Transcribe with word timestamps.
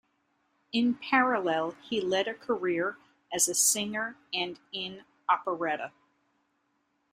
In 0.73 0.95
parallel 0.95 1.75
he 1.87 2.01
led 2.01 2.27
a 2.27 2.33
career 2.33 2.97
as 3.31 3.47
a 3.47 3.53
singer 3.53 4.17
and 4.33 4.59
in 4.71 5.03
operetta. 5.29 5.91